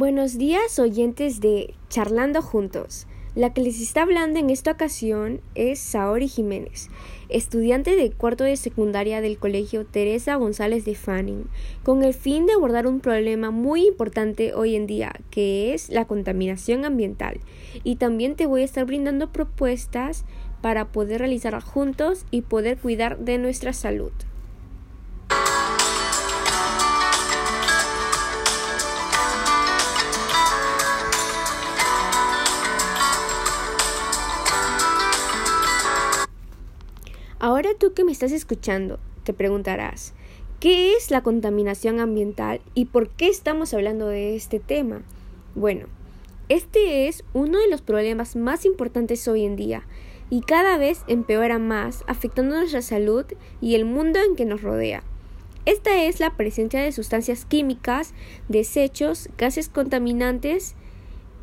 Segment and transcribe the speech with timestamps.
[0.00, 3.06] Buenos días oyentes de Charlando Juntos.
[3.34, 6.88] La que les está hablando en esta ocasión es Saori Jiménez,
[7.28, 11.50] estudiante de cuarto de secundaria del Colegio Teresa González de Fanning,
[11.82, 16.06] con el fin de abordar un problema muy importante hoy en día, que es la
[16.06, 17.38] contaminación ambiental.
[17.84, 20.24] Y también te voy a estar brindando propuestas
[20.62, 24.12] para poder realizar juntos y poder cuidar de nuestra salud.
[37.80, 40.12] Tú que me estás escuchando, te preguntarás,
[40.60, 45.00] ¿qué es la contaminación ambiental y por qué estamos hablando de este tema?
[45.54, 45.86] Bueno,
[46.50, 49.86] este es uno de los problemas más importantes hoy en día
[50.28, 53.24] y cada vez empeora más, afectando nuestra salud
[53.62, 55.02] y el mundo en que nos rodea.
[55.64, 58.12] Esta es la presencia de sustancias químicas,
[58.48, 60.74] desechos, gases contaminantes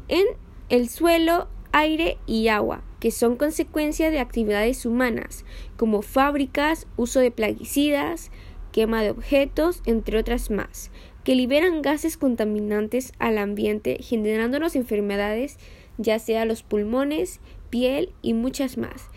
[0.07, 0.25] en
[0.69, 7.29] el suelo, aire y agua, que son consecuencia de actividades humanas, como fábricas, uso de
[7.29, 8.31] plaguicidas,
[8.71, 10.89] quema de objetos, entre otras más,
[11.23, 15.57] que liberan gases contaminantes al ambiente, generándonos enfermedades,
[15.99, 19.09] ya sea los pulmones, piel y muchas más.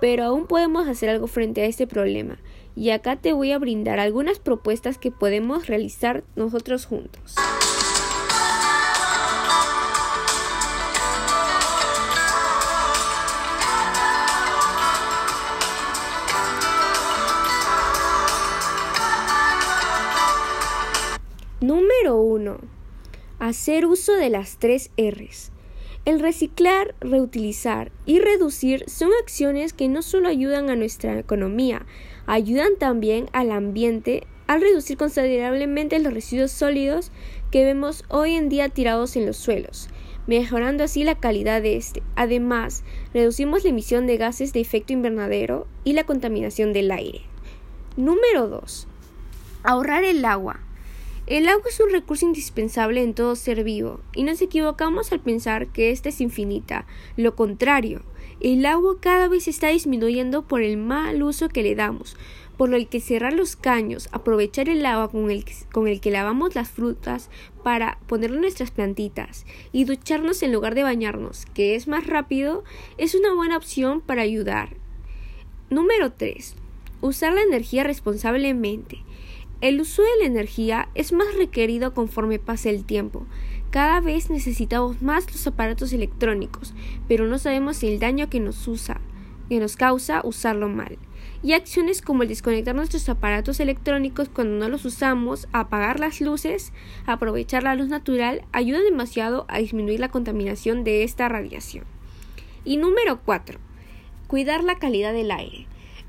[0.00, 2.38] Pero aún podemos hacer algo frente a este problema,
[2.74, 7.34] y acá te voy a brindar algunas propuestas que podemos realizar nosotros juntos.
[22.06, 22.58] Número 1.
[23.40, 25.50] Hacer uso de las tres Rs.
[26.04, 31.84] El reciclar, reutilizar y reducir son acciones que no solo ayudan a nuestra economía,
[32.26, 37.10] ayudan también al ambiente al reducir considerablemente los residuos sólidos
[37.50, 39.88] que vemos hoy en día tirados en los suelos,
[40.28, 42.04] mejorando así la calidad de este.
[42.14, 42.84] Además,
[43.14, 47.22] reducimos la emisión de gases de efecto invernadero y la contaminación del aire.
[47.96, 48.86] Número 2.
[49.64, 50.60] Ahorrar el agua.
[51.26, 55.66] El agua es un recurso indispensable en todo ser vivo, y nos equivocamos al pensar
[55.66, 56.86] que ésta es infinita.
[57.16, 58.02] Lo contrario,
[58.38, 62.16] el agua cada vez está disminuyendo por el mal uso que le damos,
[62.56, 66.54] por lo que cerrar los caños, aprovechar el agua con el, con el que lavamos
[66.54, 67.28] las frutas
[67.64, 72.62] para ponerlo en nuestras plantitas y ducharnos en lugar de bañarnos, que es más rápido,
[72.98, 74.76] es una buena opción para ayudar.
[75.70, 76.54] Número 3.
[77.00, 79.05] Usar la energía responsablemente.
[79.62, 83.26] El uso de la energía es más requerido conforme pase el tiempo.
[83.70, 86.74] Cada vez necesitamos más los aparatos electrónicos,
[87.08, 89.00] pero no sabemos el daño que nos usa,
[89.48, 90.98] que nos causa usarlo mal.
[91.42, 96.74] Y acciones como el desconectar nuestros aparatos electrónicos cuando no los usamos, apagar las luces,
[97.06, 101.84] aprovechar la luz natural, ayuda demasiado a disminuir la contaminación de esta radiación.
[102.64, 103.58] Y número 4.
[104.26, 105.66] Cuidar la calidad del aire.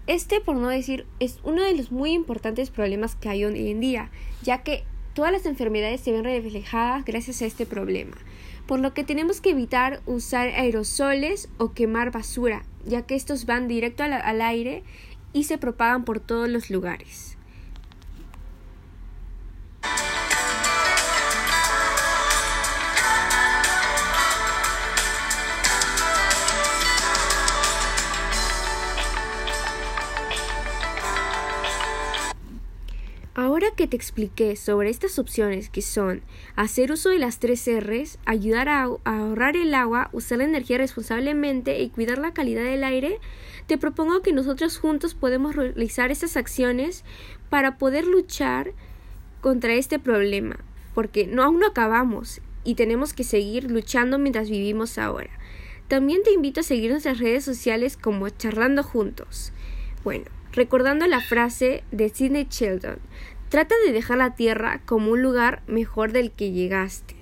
[0.07, 3.81] Este, por no decir, es uno de los muy importantes problemas que hay hoy en
[3.81, 4.09] día,
[4.41, 8.15] ya que todas las enfermedades se ven reflejadas gracias a este problema,
[8.67, 13.67] por lo que tenemos que evitar usar aerosoles o quemar basura, ya que estos van
[13.67, 14.83] directo al, al aire
[15.33, 17.36] y se propagan por todos los lugares.
[33.39, 36.23] Ahora que te expliqué sobre estas opciones que son
[36.55, 41.79] hacer uso de las tres R's, ayudar a, ahorrar el agua, usar la energía responsablemente
[41.79, 43.19] y cuidar la calidad del aire,
[43.67, 47.03] te propongo que nosotros juntos podemos realizar estas acciones
[47.51, 48.71] para poder luchar
[49.39, 50.57] contra este problema,
[50.95, 55.29] porque no aún no acabamos y tenemos que seguir luchando mientras vivimos ahora.
[55.87, 59.53] También te invito a seguir nuestras redes sociales como Charlando Juntos.
[60.03, 62.99] Bueno, recordando la frase de Sidney Sheldon,
[63.49, 67.15] trata de dejar la tierra como un lugar mejor del que llegaste.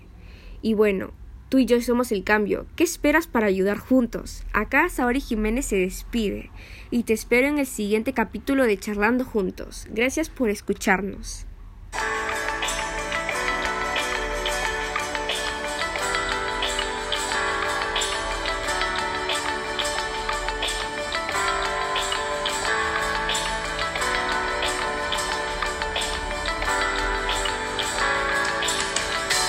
[0.61, 1.11] Y bueno,
[1.49, 2.65] tú y yo somos el cambio.
[2.75, 4.43] ¿Qué esperas para ayudar juntos?
[4.53, 6.49] Acá Saori Jiménez se despide
[6.91, 9.87] y te espero en el siguiente capítulo de Charlando Juntos.
[9.91, 11.45] Gracias por escucharnos.